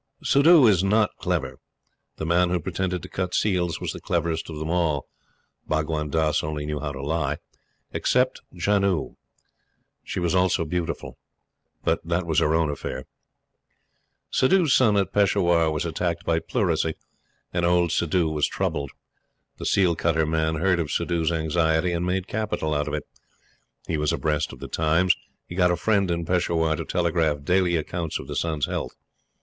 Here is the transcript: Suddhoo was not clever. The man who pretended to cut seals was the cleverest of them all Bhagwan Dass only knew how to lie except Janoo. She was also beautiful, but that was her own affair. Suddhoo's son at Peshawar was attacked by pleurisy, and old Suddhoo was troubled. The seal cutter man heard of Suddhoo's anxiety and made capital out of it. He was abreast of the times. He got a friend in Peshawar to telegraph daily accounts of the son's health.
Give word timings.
Suddhoo 0.23 0.61
was 0.61 0.83
not 0.83 1.15
clever. 1.19 1.59
The 2.15 2.25
man 2.25 2.49
who 2.49 2.59
pretended 2.59 3.03
to 3.03 3.07
cut 3.07 3.35
seals 3.35 3.79
was 3.79 3.93
the 3.93 4.01
cleverest 4.01 4.49
of 4.49 4.57
them 4.57 4.71
all 4.71 5.07
Bhagwan 5.67 6.09
Dass 6.09 6.41
only 6.43 6.65
knew 6.65 6.79
how 6.79 6.91
to 6.91 7.03
lie 7.03 7.37
except 7.91 8.41
Janoo. 8.51 9.15
She 10.03 10.19
was 10.19 10.33
also 10.33 10.65
beautiful, 10.65 11.19
but 11.83 12.03
that 12.03 12.25
was 12.25 12.39
her 12.39 12.55
own 12.55 12.71
affair. 12.71 13.05
Suddhoo's 14.31 14.73
son 14.73 14.97
at 14.97 15.13
Peshawar 15.13 15.69
was 15.69 15.85
attacked 15.85 16.25
by 16.25 16.39
pleurisy, 16.39 16.95
and 17.53 17.63
old 17.63 17.91
Suddhoo 17.91 18.31
was 18.33 18.47
troubled. 18.47 18.89
The 19.57 19.67
seal 19.67 19.95
cutter 19.95 20.25
man 20.25 20.55
heard 20.55 20.79
of 20.79 20.89
Suddhoo's 20.89 21.31
anxiety 21.31 21.91
and 21.93 22.03
made 22.07 22.27
capital 22.27 22.73
out 22.73 22.87
of 22.87 22.95
it. 22.95 23.05
He 23.85 23.97
was 23.97 24.11
abreast 24.11 24.51
of 24.51 24.61
the 24.61 24.67
times. 24.67 25.15
He 25.45 25.53
got 25.53 25.69
a 25.69 25.75
friend 25.75 26.09
in 26.09 26.25
Peshawar 26.25 26.75
to 26.77 26.85
telegraph 26.85 27.43
daily 27.43 27.75
accounts 27.75 28.17
of 28.17 28.25
the 28.27 28.35
son's 28.35 28.65
health. 28.65 28.95